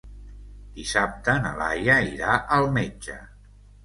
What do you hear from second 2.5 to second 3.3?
al metge.